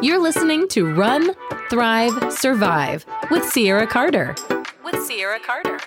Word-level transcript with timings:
You're 0.00 0.22
listening 0.22 0.68
to 0.68 0.94
Run, 0.94 1.34
Thrive, 1.70 2.32
Survive 2.32 3.04
with 3.32 3.52
Ciara 3.52 3.84
Carter. 3.84 4.36
With 4.84 5.08
Ciara 5.08 5.40
Carter. 5.40 5.80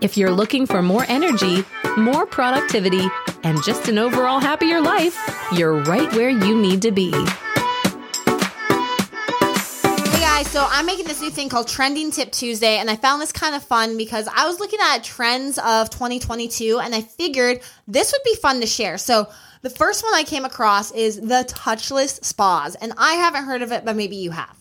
If 0.00 0.16
you're 0.16 0.32
looking 0.32 0.66
for 0.66 0.82
more 0.82 1.04
energy, 1.06 1.64
more 1.96 2.26
productivity, 2.26 3.06
and 3.44 3.62
just 3.62 3.86
an 3.86 3.98
overall 3.98 4.40
happier 4.40 4.80
life, 4.80 5.16
you're 5.52 5.80
right 5.84 6.12
where 6.14 6.28
you 6.28 6.60
need 6.60 6.82
to 6.82 6.90
be. 6.90 7.12
Hey 7.12 7.24
guys, 10.20 10.48
so 10.48 10.66
I'm 10.68 10.84
making 10.84 11.06
this 11.06 11.20
new 11.20 11.30
thing 11.30 11.48
called 11.48 11.68
Trending 11.68 12.10
Tip 12.10 12.32
Tuesday, 12.32 12.78
and 12.78 12.90
I 12.90 12.96
found 12.96 13.22
this 13.22 13.30
kind 13.30 13.54
of 13.54 13.62
fun 13.62 13.96
because 13.96 14.26
I 14.26 14.48
was 14.48 14.58
looking 14.58 14.80
at 14.82 15.04
trends 15.04 15.58
of 15.58 15.88
2022 15.90 16.80
and 16.80 16.96
I 16.96 17.02
figured 17.02 17.60
this 17.86 18.10
would 18.10 18.24
be 18.24 18.34
fun 18.34 18.60
to 18.60 18.66
share. 18.66 18.98
So, 18.98 19.28
the 19.62 19.70
first 19.70 20.04
one 20.04 20.14
I 20.14 20.22
came 20.22 20.44
across 20.44 20.90
is 20.92 21.16
the 21.16 21.44
touchless 21.48 22.24
spas, 22.24 22.74
and 22.76 22.92
I 22.96 23.14
haven't 23.14 23.44
heard 23.44 23.62
of 23.62 23.72
it, 23.72 23.84
but 23.84 23.96
maybe 23.96 24.16
you 24.16 24.30
have. 24.30 24.56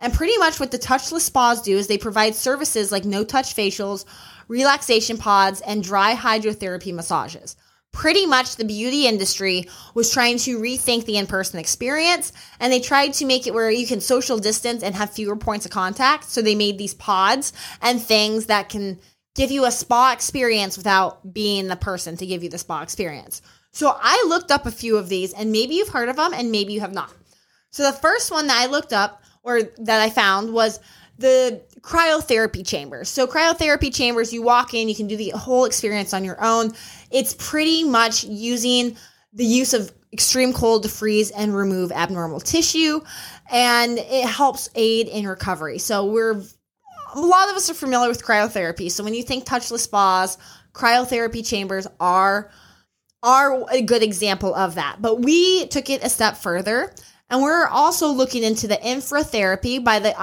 And 0.00 0.12
pretty 0.12 0.36
much 0.38 0.60
what 0.60 0.70
the 0.70 0.78
touchless 0.78 1.20
spas 1.20 1.62
do 1.62 1.76
is 1.76 1.86
they 1.86 1.98
provide 1.98 2.34
services 2.34 2.92
like 2.92 3.04
no 3.04 3.24
touch 3.24 3.56
facials, 3.56 4.04
relaxation 4.48 5.16
pods, 5.16 5.60
and 5.62 5.82
dry 5.82 6.14
hydrotherapy 6.14 6.92
massages. 6.92 7.56
Pretty 7.92 8.26
much 8.26 8.56
the 8.56 8.64
beauty 8.64 9.06
industry 9.06 9.66
was 9.94 10.12
trying 10.12 10.36
to 10.38 10.58
rethink 10.58 11.04
the 11.04 11.16
in 11.16 11.28
person 11.28 11.60
experience, 11.60 12.32
and 12.58 12.72
they 12.72 12.80
tried 12.80 13.14
to 13.14 13.24
make 13.24 13.46
it 13.46 13.54
where 13.54 13.70
you 13.70 13.86
can 13.86 14.00
social 14.00 14.36
distance 14.36 14.82
and 14.82 14.94
have 14.96 15.10
fewer 15.10 15.36
points 15.36 15.64
of 15.64 15.70
contact. 15.70 16.24
So 16.24 16.42
they 16.42 16.56
made 16.56 16.76
these 16.76 16.94
pods 16.94 17.52
and 17.80 18.02
things 18.02 18.46
that 18.46 18.68
can 18.68 18.98
give 19.36 19.52
you 19.52 19.64
a 19.64 19.70
spa 19.70 20.12
experience 20.12 20.76
without 20.76 21.32
being 21.32 21.68
the 21.68 21.76
person 21.76 22.16
to 22.16 22.26
give 22.26 22.42
you 22.42 22.50
the 22.50 22.58
spa 22.58 22.82
experience. 22.82 23.42
So 23.74 23.94
I 24.00 24.24
looked 24.28 24.50
up 24.50 24.66
a 24.66 24.70
few 24.70 24.96
of 24.96 25.08
these, 25.08 25.32
and 25.32 25.52
maybe 25.52 25.74
you've 25.74 25.88
heard 25.88 26.08
of 26.08 26.16
them, 26.16 26.32
and 26.32 26.50
maybe 26.50 26.72
you 26.72 26.80
have 26.80 26.94
not. 26.94 27.12
So 27.70 27.82
the 27.82 27.98
first 27.98 28.30
one 28.30 28.46
that 28.46 28.56
I 28.56 28.66
looked 28.66 28.92
up 28.92 29.22
or 29.42 29.62
that 29.62 30.00
I 30.00 30.10
found 30.10 30.52
was 30.52 30.78
the 31.18 31.60
cryotherapy 31.80 32.64
chambers. 32.66 33.08
So 33.08 33.26
cryotherapy 33.26 33.92
chambers, 33.92 34.32
you 34.32 34.42
walk 34.42 34.74
in, 34.74 34.88
you 34.88 34.94
can 34.94 35.08
do 35.08 35.16
the 35.16 35.30
whole 35.30 35.64
experience 35.64 36.14
on 36.14 36.24
your 36.24 36.42
own. 36.42 36.72
It's 37.10 37.34
pretty 37.34 37.84
much 37.84 38.24
using 38.24 38.96
the 39.32 39.44
use 39.44 39.74
of 39.74 39.92
extreme 40.12 40.52
cold 40.52 40.84
to 40.84 40.88
freeze 40.88 41.32
and 41.32 41.54
remove 41.54 41.90
abnormal 41.90 42.38
tissue, 42.38 43.00
and 43.50 43.98
it 43.98 44.24
helps 44.24 44.70
aid 44.76 45.08
in 45.08 45.26
recovery. 45.26 45.78
So 45.78 46.06
we're 46.06 46.40
a 47.14 47.20
lot 47.20 47.48
of 47.48 47.56
us 47.56 47.68
are 47.70 47.74
familiar 47.74 48.08
with 48.08 48.24
cryotherapy. 48.24 48.90
So 48.90 49.02
when 49.02 49.14
you 49.14 49.24
think 49.24 49.44
touchless 49.44 49.80
spas, 49.80 50.38
cryotherapy 50.72 51.46
chambers 51.46 51.86
are 51.98 52.50
are 53.24 53.64
a 53.70 53.82
good 53.82 54.02
example 54.02 54.54
of 54.54 54.76
that. 54.76 55.00
But 55.00 55.22
we 55.22 55.66
took 55.68 55.90
it 55.90 56.04
a 56.04 56.10
step 56.10 56.36
further 56.36 56.94
and 57.30 57.42
we're 57.42 57.66
also 57.66 58.08
looking 58.08 58.44
into 58.44 58.68
the 58.68 58.76
infratherapy 58.76 59.82
by 59.82 59.98
the 59.98 60.14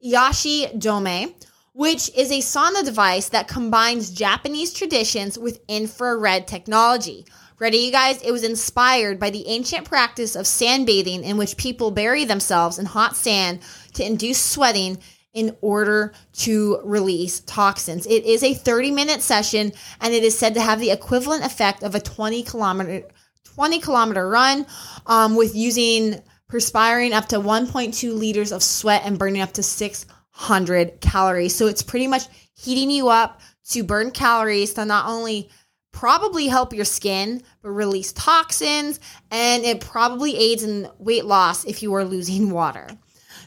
Iyashi 0.00 0.68
Dome, 0.78 1.34
which 1.72 2.10
is 2.16 2.30
a 2.30 2.38
sauna 2.38 2.84
device 2.84 3.28
that 3.30 3.48
combines 3.48 4.10
Japanese 4.10 4.72
traditions 4.72 5.36
with 5.38 5.60
infrared 5.68 6.46
technology. 6.46 7.26
Ready, 7.58 7.78
you 7.78 7.90
guys? 7.90 8.22
It 8.22 8.30
was 8.30 8.44
inspired 8.44 9.18
by 9.18 9.30
the 9.30 9.46
ancient 9.48 9.84
practice 9.84 10.36
of 10.36 10.46
sand 10.46 10.86
bathing, 10.86 11.24
in 11.24 11.36
which 11.36 11.56
people 11.56 11.90
bury 11.90 12.24
themselves 12.24 12.78
in 12.78 12.86
hot 12.86 13.16
sand 13.16 13.58
to 13.94 14.06
induce 14.06 14.40
sweating 14.40 14.98
in 15.34 15.56
order 15.60 16.12
to 16.32 16.80
release 16.84 17.40
toxins. 17.40 18.06
It 18.06 18.24
is 18.24 18.42
a 18.42 18.54
30 18.54 18.90
minute 18.90 19.22
session 19.22 19.72
and 20.00 20.14
it 20.14 20.24
is 20.24 20.38
said 20.38 20.54
to 20.54 20.60
have 20.60 20.80
the 20.80 20.90
equivalent 20.90 21.44
effect 21.44 21.82
of 21.82 21.94
a 21.94 22.00
20 22.00 22.42
kilometer 22.44 23.02
20 23.44 23.80
kilometer 23.80 24.28
run 24.28 24.66
um, 25.06 25.34
with 25.34 25.54
using 25.54 26.22
perspiring 26.48 27.12
up 27.12 27.26
to 27.26 27.40
1.2 27.40 28.16
liters 28.16 28.52
of 28.52 28.62
sweat 28.62 29.02
and 29.04 29.18
burning 29.18 29.42
up 29.42 29.52
to 29.52 29.62
600 29.62 31.00
calories. 31.00 31.54
So 31.54 31.66
it's 31.66 31.82
pretty 31.82 32.06
much 32.06 32.22
heating 32.54 32.90
you 32.90 33.08
up 33.08 33.40
to 33.70 33.82
burn 33.82 34.12
calories 34.12 34.74
to 34.74 34.84
not 34.84 35.06
only 35.08 35.50
probably 35.92 36.46
help 36.46 36.72
your 36.72 36.84
skin, 36.84 37.42
but 37.62 37.70
release 37.70 38.12
toxins, 38.12 39.00
and 39.30 39.64
it 39.64 39.80
probably 39.80 40.36
aids 40.36 40.62
in 40.62 40.88
weight 40.98 41.24
loss 41.24 41.64
if 41.64 41.82
you 41.82 41.92
are 41.94 42.04
losing 42.04 42.50
water. 42.50 42.86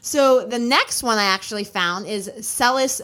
So 0.02 0.44
the 0.44 0.58
next 0.58 1.04
one 1.04 1.18
I 1.18 1.24
actually 1.24 1.64
found 1.64 2.06
is 2.06 2.28
Celliss 2.40 3.00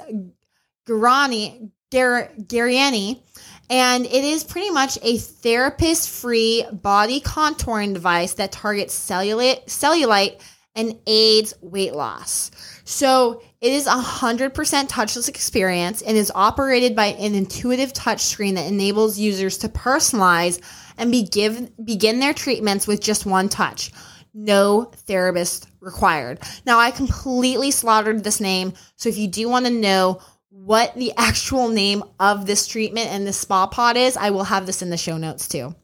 Garani, 0.87 1.71
Gar- 1.93 2.31
Gariani, 2.41 3.23
and 3.71 4.05
it 4.05 4.25
is 4.25 4.43
pretty 4.43 4.71
much 4.71 4.99
a 5.03 5.17
therapist 5.17 6.11
free 6.11 6.65
body 6.73 7.21
contouring 7.21 7.95
device 7.95 8.35
that 8.35 8.51
targets 8.51 8.99
cellulite, 8.99 9.67
cellulite 9.67 10.41
and 10.75 10.99
aids 11.07 11.55
weight 11.61 11.95
loss. 11.95 12.51
So 12.85 13.43
it 13.61 13.73
is 13.73 13.87
a 13.87 13.91
100% 13.91 14.53
touchless 14.89 15.29
experience 15.29 16.03
and 16.03 16.17
is 16.17 16.33
operated 16.35 16.97
by 16.97 17.07
an 17.07 17.37
intuitive 17.37 17.93
touch 17.93 18.23
screen 18.23 18.57
that 18.57 18.67
enables 18.67 19.19
users 19.19 19.59
to 19.59 19.69
personalize 19.69 20.61
and 20.97 21.13
begin, 21.13 21.73
begin 21.85 22.19
their 22.19 22.35
treatments 22.35 22.89
with 22.89 23.01
just 23.01 23.25
one 23.25 23.49
touch 23.49 23.93
no 24.35 24.85
therapist 24.95 25.68
required. 25.81 26.41
Now, 26.66 26.78
I 26.78 26.91
completely 26.91 27.71
slaughtered 27.71 28.25
this 28.25 28.41
name. 28.41 28.72
So 28.97 29.09
if 29.09 29.19
you 29.19 29.28
do 29.28 29.49
want 29.49 29.66
to 29.66 29.72
know 29.72 30.21
what 30.50 30.94
the 30.94 31.12
actual 31.16 31.69
name 31.69 32.03
of 32.19 32.47
this 32.47 32.66
treatment 32.66 33.09
and 33.09 33.27
this 33.27 33.39
spa 33.39 33.66
pod 33.66 33.97
is, 33.97 34.17
I 34.17 34.31
will 34.31 34.44
have 34.44 34.67
this 34.67 34.83
in 34.83 34.91
the 34.91 34.97
show 34.97 35.17
notes 35.17 35.49
too. 35.49 35.75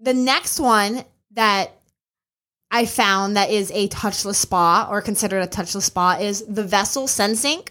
The 0.00 0.14
next 0.14 0.58
one 0.58 1.04
that 1.32 1.70
I 2.70 2.86
found 2.86 3.36
that 3.36 3.50
is 3.50 3.70
a 3.72 3.88
touchless 3.88 4.36
spa 4.36 4.88
or 4.90 5.02
considered 5.02 5.42
a 5.42 5.46
touchless 5.46 5.82
spa 5.82 6.16
is 6.18 6.44
the 6.46 6.64
Vessel 6.64 7.04
SenSync. 7.04 7.68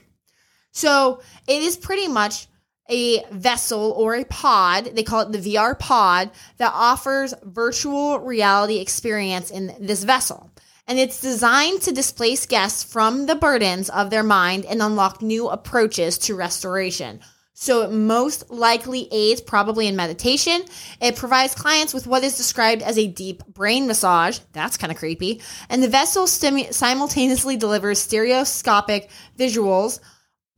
So 0.72 1.22
it 1.48 1.64
is 1.64 1.76
pretty 1.76 2.08
much 2.08 2.48
a 2.90 3.24
vessel 3.32 3.92
or 3.98 4.16
a 4.16 4.26
pod, 4.26 4.92
they 4.94 5.04
call 5.04 5.22
it 5.22 5.32
the 5.32 5.54
VR 5.54 5.78
pod, 5.78 6.32
that 6.58 6.74
offers 6.74 7.34
virtual 7.44 8.20
reality 8.20 8.80
experience 8.80 9.50
in 9.50 9.76
this 9.80 10.04
vessel. 10.04 10.52
And 10.88 11.00
it's 11.00 11.22
designed 11.22 11.84
to 11.84 11.94
displace 11.94 12.46
guests 12.46 12.84
from 12.84 13.26
the 13.26 13.36
burdens 13.36 13.90
of 13.90 14.10
their 14.10 14.24
mind 14.24 14.66
and 14.66 14.82
unlock 14.82 15.22
new 15.22 15.48
approaches 15.48 16.18
to 16.20 16.36
restoration. 16.36 17.22
So 17.54 17.84
it 17.84 17.92
most 17.92 18.50
likely 18.50 19.08
aids 19.12 19.40
probably 19.40 19.88
in 19.88 19.96
meditation. 19.96 20.64
It 21.00 21.16
provides 21.16 21.54
clients 21.54 21.94
with 21.94 22.08
what 22.08 22.24
is 22.24 22.36
described 22.36 22.82
as 22.82 22.98
a 22.98 23.08
deep 23.08 23.46
brain 23.46 23.86
massage. 23.86 24.40
That's 24.52 24.78
kind 24.78 24.92
of 24.92 24.98
creepy. 24.98 25.42
And 25.70 25.84
the 25.84 25.88
vessel 25.88 26.26
simultaneously 26.26 27.58
delivers 27.58 28.00
stereoscopic 28.00 29.12
visuals, 29.38 30.00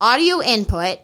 audio 0.00 0.40
input, 0.40 1.00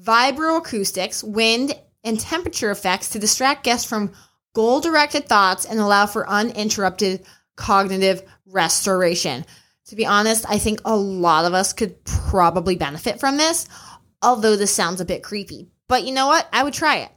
vibroacoustics, 0.00 1.22
wind, 1.22 1.74
and 2.04 2.18
temperature 2.18 2.70
effects 2.70 3.10
to 3.10 3.18
distract 3.18 3.64
guests 3.64 3.88
from 3.88 4.12
goal 4.54 4.80
directed 4.80 5.28
thoughts 5.28 5.64
and 5.64 5.78
allow 5.78 6.06
for 6.06 6.28
uninterrupted 6.28 7.24
cognitive 7.56 8.22
restoration. 8.46 9.44
To 9.86 9.96
be 9.96 10.06
honest, 10.06 10.44
I 10.48 10.58
think 10.58 10.80
a 10.84 10.96
lot 10.96 11.44
of 11.44 11.54
us 11.54 11.72
could 11.72 12.04
probably 12.04 12.76
benefit 12.76 13.20
from 13.20 13.36
this, 13.36 13.68
although 14.22 14.56
this 14.56 14.74
sounds 14.74 15.00
a 15.00 15.04
bit 15.04 15.22
creepy. 15.22 15.70
But 15.88 16.04
you 16.04 16.12
know 16.12 16.26
what? 16.26 16.48
I 16.52 16.62
would 16.62 16.74
try 16.74 16.98
it. 16.98 17.10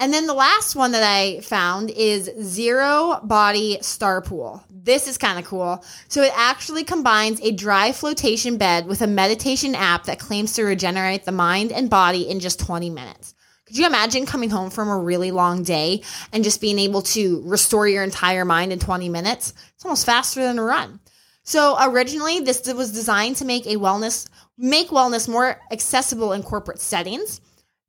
And 0.00 0.12
then 0.12 0.28
the 0.28 0.34
last 0.34 0.76
one 0.76 0.92
that 0.92 1.02
I 1.02 1.40
found 1.40 1.90
is 1.90 2.30
Zero 2.40 3.20
Body 3.24 3.78
Star 3.80 4.22
Pool. 4.22 4.62
This 4.70 5.08
is 5.08 5.18
kind 5.18 5.40
of 5.40 5.44
cool. 5.44 5.84
So 6.06 6.22
it 6.22 6.32
actually 6.36 6.84
combines 6.84 7.40
a 7.40 7.50
dry 7.50 7.90
flotation 7.90 8.58
bed 8.58 8.86
with 8.86 9.02
a 9.02 9.08
meditation 9.08 9.74
app 9.74 10.04
that 10.04 10.20
claims 10.20 10.52
to 10.52 10.62
regenerate 10.62 11.24
the 11.24 11.32
mind 11.32 11.72
and 11.72 11.90
body 11.90 12.28
in 12.28 12.38
just 12.38 12.60
20 12.60 12.90
minutes. 12.90 13.34
Could 13.66 13.76
you 13.76 13.86
imagine 13.86 14.24
coming 14.24 14.50
home 14.50 14.70
from 14.70 14.88
a 14.88 14.96
really 14.96 15.32
long 15.32 15.64
day 15.64 16.02
and 16.32 16.44
just 16.44 16.60
being 16.60 16.78
able 16.78 17.02
to 17.02 17.42
restore 17.44 17.88
your 17.88 18.04
entire 18.04 18.44
mind 18.44 18.72
in 18.72 18.78
20 18.78 19.08
minutes? 19.08 19.52
It's 19.74 19.84
almost 19.84 20.06
faster 20.06 20.40
than 20.42 20.60
a 20.60 20.62
run. 20.62 21.00
So 21.42 21.76
originally 21.80 22.40
this 22.40 22.72
was 22.72 22.92
designed 22.92 23.36
to 23.36 23.44
make 23.44 23.66
a 23.66 23.76
wellness 23.76 24.28
make 24.56 24.90
wellness 24.90 25.28
more 25.28 25.60
accessible 25.70 26.32
in 26.32 26.42
corporate 26.42 26.80
settings. 26.80 27.40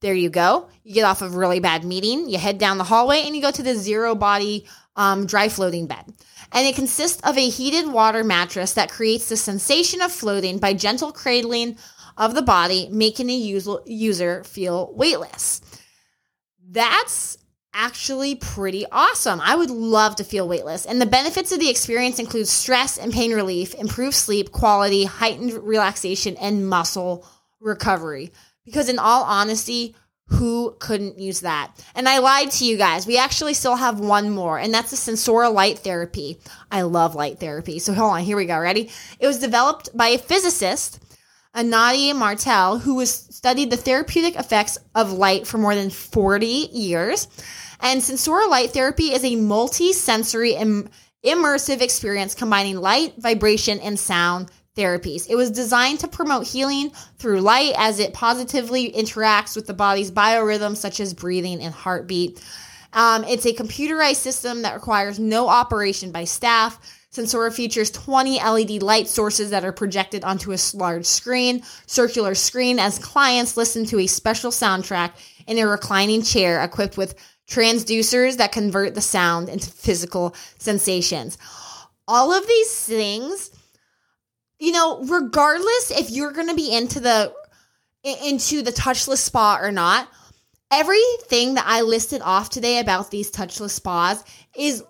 There 0.02 0.14
you 0.14 0.30
go. 0.30 0.70
You 0.84 0.94
get 0.94 1.04
off 1.04 1.22
of 1.22 1.36
a 1.36 1.38
really 1.38 1.60
bad 1.60 1.84
meeting, 1.84 2.30
you 2.30 2.38
head 2.38 2.58
down 2.58 2.78
the 2.78 2.86
hallway, 2.86 3.24
and 3.26 3.36
you 3.36 3.42
go 3.42 3.52
to 3.52 3.64
the 3.64 3.76
zero 3.76 4.16
body 4.16 4.66
um, 4.96 5.26
dry 5.26 5.50
floating 5.50 5.88
bed. 5.88 6.06
And 6.52 6.66
it 6.66 6.76
consists 6.76 7.22
of 7.22 7.38
a 7.38 7.50
heated 7.50 7.88
water 7.88 8.24
mattress 8.24 8.74
that 8.74 8.90
creates 8.90 9.30
the 9.30 9.38
sensation 9.38 10.02
of 10.02 10.12
floating 10.12 10.58
by 10.58 10.74
gentle 10.74 11.12
cradling 11.12 11.78
of 12.18 12.34
the 12.34 12.42
body, 12.42 12.90
making 12.92 13.28
the 13.28 13.82
user 13.86 14.44
feel 14.44 14.94
weightless. 14.94 15.62
That's 16.70 17.38
actually 17.74 18.36
pretty 18.36 18.86
awesome. 18.92 19.40
I 19.42 19.56
would 19.56 19.70
love 19.70 20.16
to 20.18 20.24
feel 20.24 20.48
weightless. 20.48 20.86
And 20.86 21.02
the 21.02 21.06
benefits 21.06 21.52
of 21.52 21.60
the 21.60 21.70
experience 21.70 22.20
include 22.20 22.48
stress 22.48 22.98
and 22.98 23.14
pain 23.14 23.34
relief, 23.34 23.74
improved 23.76 24.16
sleep 24.16 24.52
quality, 24.52 25.06
heightened 25.06 25.54
relaxation, 25.54 26.36
and 26.38 26.68
muscle 26.68 27.26
recovery. 27.60 28.32
Because 28.70 28.90
in 28.90 29.00
all 29.00 29.24
honesty, 29.24 29.96
Who 30.30 30.76
couldn't 30.78 31.18
use 31.18 31.40
that? 31.40 31.72
And 31.96 32.08
I 32.08 32.20
lied 32.20 32.52
to 32.52 32.66
you 32.66 32.78
guys. 32.78 33.08
We 33.08 33.18
actually 33.18 33.56
still 33.56 33.76
have 33.76 34.00
one 34.00 34.30
more, 34.30 34.60
and 34.60 34.72
that's 34.72 34.92
the 34.92 34.98
Sensora 34.98 35.52
light 35.52 35.80
therapy. 35.80 36.38
I 36.72 36.84
love 36.84 37.16
light 37.16 37.40
therapy. 37.40 37.80
So 37.80 37.94
hold 37.94 38.14
on, 38.14 38.22
here 38.22 38.38
we 38.38 38.46
go. 38.46 38.60
Ready? 38.60 38.92
It 39.20 39.26
was 39.26 39.40
developed 39.40 39.90
by 39.98 40.10
a 40.10 40.20
physicist, 40.20 41.04
Anadi 41.56 42.16
Martel, 42.16 42.78
who 42.78 43.00
has 43.00 43.12
studied 43.12 43.72
the 43.72 43.78
therapeutic 43.78 44.36
effects 44.36 44.78
of 44.94 45.12
light 45.12 45.48
for 45.48 45.58
more 45.58 45.74
than 45.74 45.90
40 45.90 46.46
years. 46.46 47.28
And 47.80 48.00
Sensora 48.00 48.48
light 48.48 48.70
therapy 48.70 49.12
is 49.14 49.26
a 49.26 49.36
multi-sensory 49.36 50.54
Im- 50.54 50.90
immersive 51.26 51.82
experience 51.82 52.36
combining 52.36 52.78
light, 52.78 53.16
vibration, 53.18 53.80
and 53.80 53.98
sound 54.00 54.52
therapies. 54.80 55.30
It 55.30 55.36
was 55.36 55.52
designed 55.52 56.00
to 56.00 56.08
promote 56.08 56.48
healing 56.48 56.92
through 57.18 57.42
light 57.42 57.74
as 57.78 58.00
it 58.00 58.14
positively 58.14 58.92
interacts 58.92 59.56
with 59.56 59.68
the 59.68 59.74
body's 59.74 60.12
biorhythms, 60.12 60.78
such 60.78 61.00
as 61.00 61.14
breathing 61.14 61.62
and 61.62 61.74
heartbeat. 61.74 62.42
Um, 62.94 63.24
it's 63.26 63.46
a 63.46 63.54
computerized 63.54 64.16
system 64.16 64.62
that 64.64 64.74
requires 64.74 65.20
no 65.20 65.48
operation 65.48 66.12
by 66.12 66.24
staff. 66.24 66.80
Sensora 67.12 67.52
features 67.52 67.92
20 67.92 68.38
LED 68.38 68.84
light 68.84 69.08
sources 69.08 69.50
that 69.50 69.66
are 69.66 69.72
projected 69.72 70.24
onto 70.24 70.54
a 70.54 70.58
large 70.76 71.06
screen, 71.06 71.64
circular 71.88 72.36
screen, 72.36 72.80
as 72.80 73.00
clients 73.00 73.58
listen 73.58 73.86
to 73.86 74.00
a 74.00 74.08
special 74.08 74.52
soundtrack 74.52 75.12
in 75.48 75.58
a 75.58 75.68
reclining 75.68 76.22
chair 76.22 76.64
equipped 76.64 76.98
with 76.98 77.16
transducers 77.50 78.38
that 78.38 78.52
convert 78.52 78.94
the 78.94 79.02
sound 79.02 79.50
into 79.50 79.70
physical 79.70 80.36
sensations. 80.60 81.38
All 82.08 82.32
of 82.32 82.48
these 82.48 82.86
things 82.86 83.52
you 84.60 84.72
know, 84.72 85.02
regardless 85.04 85.92
if 85.92 86.12
you're 86.12 86.32
going 86.32 86.50
to 86.50 86.56
be 86.56 86.72
into 86.72 87.00
the 87.00 87.34
into 88.04 88.62
the 88.62 88.72
touchless 88.72 89.18
spa 89.18 89.58
or 89.62 89.72
not, 89.72 90.08
everything 90.72 91.56
that 91.56 91.66
I 91.68 91.82
listed 91.82 92.22
off 92.22 92.50
today 92.50 92.80
about 92.80 93.12
these 93.12 93.32
touchless 93.32 93.72
spas 93.72 94.24
is 94.56 94.84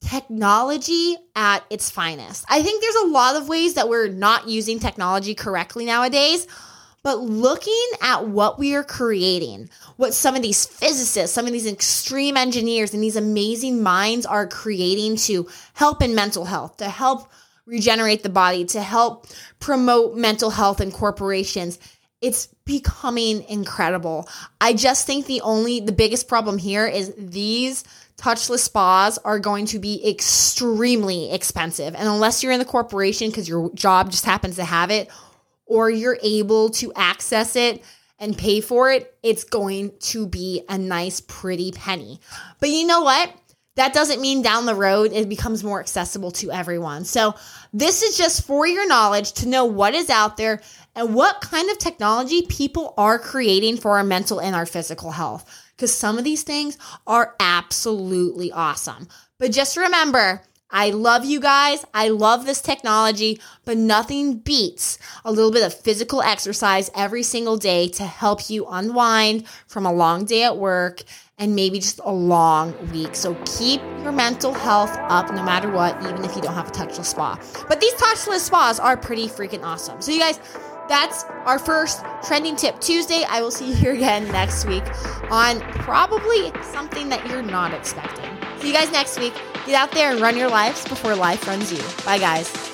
technology 0.00 1.16
at 1.36 1.64
its 1.70 1.90
finest. 1.90 2.44
I 2.48 2.62
think 2.62 2.82
there's 2.82 3.04
a 3.04 3.06
lot 3.06 3.36
of 3.36 3.48
ways 3.48 3.74
that 3.74 3.88
we're 3.88 4.08
not 4.08 4.48
using 4.48 4.80
technology 4.80 5.34
correctly 5.34 5.84
nowadays, 5.84 6.46
but 7.02 7.20
looking 7.20 7.86
at 8.00 8.28
what 8.28 8.58
we 8.58 8.74
are 8.74 8.84
creating, 8.84 9.70
what 9.96 10.12
some 10.14 10.34
of 10.34 10.42
these 10.42 10.66
physicists, 10.66 11.34
some 11.34 11.46
of 11.46 11.52
these 11.52 11.66
extreme 11.66 12.36
engineers, 12.36 12.92
and 12.92 13.02
these 13.02 13.16
amazing 13.16 13.82
minds 13.82 14.26
are 14.26 14.46
creating 14.46 15.16
to 15.16 15.48
help 15.74 16.02
in 16.02 16.14
mental 16.14 16.44
health, 16.44 16.76
to 16.78 16.88
help 16.88 17.30
regenerate 17.66 18.22
the 18.22 18.28
body, 18.28 18.64
to 18.66 18.82
help 18.82 19.26
promote 19.60 20.16
mental 20.16 20.50
health 20.50 20.80
in 20.80 20.90
corporations. 20.90 21.78
It's 22.20 22.46
becoming 22.64 23.42
incredible. 23.48 24.28
I 24.60 24.74
just 24.74 25.06
think 25.06 25.26
the 25.26 25.40
only, 25.40 25.80
the 25.80 25.92
biggest 25.92 26.28
problem 26.28 26.58
here 26.58 26.86
is 26.86 27.12
these 27.18 27.84
touchless 28.16 28.60
spas 28.60 29.18
are 29.18 29.40
going 29.40 29.66
to 29.66 29.78
be 29.78 30.08
extremely 30.08 31.32
expensive. 31.32 31.94
And 31.94 32.08
unless 32.08 32.42
you're 32.42 32.52
in 32.52 32.60
the 32.60 32.64
corporation 32.64 33.30
because 33.30 33.48
your 33.48 33.72
job 33.74 34.10
just 34.10 34.24
happens 34.24 34.56
to 34.56 34.64
have 34.64 34.90
it, 34.90 35.08
or 35.66 35.90
you're 35.90 36.18
able 36.22 36.70
to 36.70 36.92
access 36.94 37.56
it 37.56 37.82
and 38.18 38.38
pay 38.38 38.60
for 38.60 38.92
it, 38.92 39.16
it's 39.22 39.42
going 39.42 39.92
to 39.98 40.26
be 40.26 40.62
a 40.68 40.78
nice, 40.78 41.20
pretty 41.20 41.72
penny. 41.72 42.20
But 42.60 42.68
you 42.68 42.86
know 42.86 43.00
what? 43.00 43.32
That 43.76 43.94
doesn't 43.94 44.20
mean 44.20 44.42
down 44.42 44.66
the 44.66 44.74
road 44.74 45.12
it 45.12 45.28
becomes 45.28 45.64
more 45.64 45.80
accessible 45.80 46.30
to 46.32 46.50
everyone. 46.50 47.04
So, 47.04 47.34
this 47.72 48.02
is 48.02 48.16
just 48.16 48.46
for 48.46 48.66
your 48.66 48.86
knowledge 48.86 49.32
to 49.34 49.48
know 49.48 49.64
what 49.64 49.94
is 49.94 50.10
out 50.10 50.36
there 50.36 50.60
and 50.94 51.14
what 51.14 51.40
kind 51.40 51.70
of 51.70 51.78
technology 51.78 52.42
people 52.42 52.92
are 52.98 53.18
creating 53.18 53.78
for 53.78 53.96
our 53.96 54.04
mental 54.04 54.40
and 54.40 54.54
our 54.54 54.66
physical 54.66 55.10
health. 55.10 55.48
Because 55.74 55.92
some 55.92 56.18
of 56.18 56.24
these 56.24 56.42
things 56.42 56.76
are 57.06 57.34
absolutely 57.40 58.52
awesome. 58.52 59.08
But 59.38 59.52
just 59.52 59.76
remember, 59.76 60.42
I 60.72 60.90
love 60.90 61.24
you 61.24 61.38
guys. 61.38 61.84
I 61.92 62.08
love 62.08 62.46
this 62.46 62.62
technology, 62.62 63.38
but 63.64 63.76
nothing 63.76 64.38
beats 64.38 64.98
a 65.24 65.30
little 65.30 65.52
bit 65.52 65.62
of 65.62 65.74
physical 65.74 66.22
exercise 66.22 66.90
every 66.96 67.22
single 67.22 67.58
day 67.58 67.88
to 67.90 68.04
help 68.04 68.48
you 68.48 68.66
unwind 68.66 69.46
from 69.66 69.84
a 69.84 69.92
long 69.92 70.24
day 70.24 70.42
at 70.44 70.56
work 70.56 71.02
and 71.38 71.54
maybe 71.54 71.78
just 71.78 72.00
a 72.04 72.12
long 72.12 72.74
week. 72.92 73.14
So 73.14 73.34
keep 73.44 73.82
your 74.02 74.12
mental 74.12 74.54
health 74.54 74.96
up 75.08 75.32
no 75.32 75.42
matter 75.42 75.70
what, 75.70 75.96
even 76.04 76.24
if 76.24 76.34
you 76.34 76.42
don't 76.42 76.54
have 76.54 76.68
a 76.68 76.72
touchless 76.72 77.06
spa. 77.06 77.38
But 77.68 77.80
these 77.80 77.94
touchless 77.94 78.40
spas 78.40 78.78
are 78.78 78.96
pretty 78.96 79.28
freaking 79.28 79.62
awesome. 79.62 80.00
So, 80.00 80.12
you 80.12 80.20
guys, 80.20 80.38
that's 80.88 81.24
our 81.44 81.58
first 81.58 82.04
trending 82.22 82.56
tip 82.56 82.80
Tuesday. 82.80 83.24
I 83.28 83.42
will 83.42 83.50
see 83.50 83.68
you 83.68 83.74
here 83.74 83.92
again 83.94 84.24
next 84.30 84.66
week 84.66 84.84
on 85.30 85.60
probably 85.80 86.52
something 86.62 87.08
that 87.08 87.26
you're 87.28 87.42
not 87.42 87.74
expecting. 87.74 88.30
See 88.60 88.68
you 88.68 88.74
guys 88.74 88.90
next 88.92 89.18
week. 89.18 89.34
Get 89.66 89.74
out 89.74 89.92
there 89.92 90.10
and 90.10 90.20
run 90.20 90.36
your 90.36 90.50
lives 90.50 90.86
before 90.88 91.14
life 91.14 91.46
runs 91.46 91.72
you. 91.72 91.82
Bye, 92.04 92.18
guys. 92.18 92.71